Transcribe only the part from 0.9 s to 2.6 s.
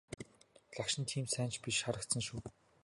нь тийм ч сайн биш харагдсан шүү.